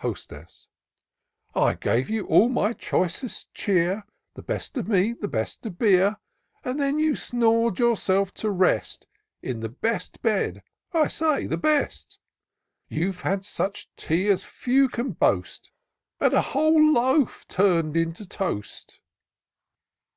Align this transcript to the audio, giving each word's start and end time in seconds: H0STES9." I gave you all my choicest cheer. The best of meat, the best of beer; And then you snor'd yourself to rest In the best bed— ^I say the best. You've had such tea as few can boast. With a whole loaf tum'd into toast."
H0STES9." 0.00 0.48
I 1.54 1.74
gave 1.74 2.10
you 2.10 2.26
all 2.26 2.48
my 2.48 2.72
choicest 2.72 3.54
cheer. 3.54 4.02
The 4.34 4.42
best 4.42 4.76
of 4.76 4.88
meat, 4.88 5.20
the 5.20 5.28
best 5.28 5.64
of 5.66 5.78
beer; 5.78 6.16
And 6.64 6.80
then 6.80 6.98
you 6.98 7.12
snor'd 7.14 7.78
yourself 7.78 8.34
to 8.42 8.50
rest 8.50 9.06
In 9.40 9.60
the 9.60 9.68
best 9.68 10.20
bed— 10.20 10.64
^I 10.92 11.08
say 11.08 11.46
the 11.46 11.56
best. 11.58 12.18
You've 12.88 13.20
had 13.20 13.44
such 13.44 13.88
tea 13.94 14.26
as 14.26 14.42
few 14.42 14.88
can 14.88 15.12
boast. 15.12 15.70
With 16.18 16.34
a 16.34 16.42
whole 16.42 16.84
loaf 16.92 17.46
tum'd 17.46 17.96
into 17.96 18.26
toast." 18.26 18.98